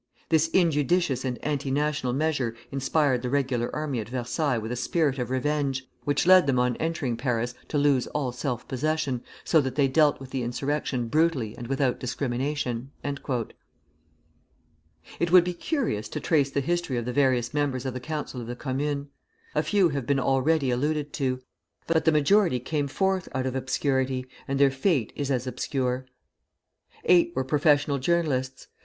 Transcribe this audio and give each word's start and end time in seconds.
This 0.29 0.47
injudicious 0.47 1.23
and 1.23 1.37
anti 1.45 1.69
national 1.69 2.13
measure 2.13 2.55
inspired 2.71 3.21
the 3.21 3.29
regular 3.29 3.69
army 3.75 3.99
at 3.99 4.09
Versailles 4.09 4.57
with 4.57 4.71
a 4.71 4.75
spirit 4.75 5.19
of 5.19 5.29
revenge, 5.29 5.85
which 6.05 6.25
led 6.25 6.47
them 6.47 6.57
on 6.57 6.75
entering 6.77 7.15
Paris 7.15 7.53
to 7.67 7.77
lose 7.77 8.07
all 8.07 8.31
self 8.31 8.67
possession, 8.67 9.21
so 9.43 9.61
that 9.61 9.75
they 9.75 9.87
dealt 9.87 10.19
with 10.19 10.31
the 10.31 10.41
insurrection 10.41 11.07
brutally 11.07 11.55
and 11.55 11.67
without 11.67 11.99
discrimination." 11.99 12.89
It 13.03 13.53
would 15.31 15.43
be 15.43 15.53
curious 15.53 16.09
to 16.09 16.19
trace 16.19 16.49
the 16.49 16.61
history 16.61 16.97
of 16.97 17.05
the 17.05 17.13
various 17.13 17.53
members 17.53 17.85
of 17.85 17.93
the 17.93 17.99
Council 17.99 18.41
of 18.41 18.47
the 18.47 18.55
Commune. 18.55 19.09
A 19.53 19.61
few 19.61 19.89
have 19.89 20.07
been 20.07 20.19
already 20.19 20.71
alluded 20.71 21.13
to; 21.13 21.41
but 21.85 22.05
the 22.05 22.11
majority 22.11 22.59
came 22.59 22.87
forth 22.87 23.29
out 23.35 23.45
of 23.45 23.55
obscurity, 23.55 24.25
and 24.47 24.57
their 24.59 24.71
fate 24.71 25.13
is 25.15 25.29
as 25.29 25.45
obscure. 25.45 26.07
Eight 27.05 27.31
were 27.35 27.43
professional 27.43 27.99
journalists. 27.99 28.65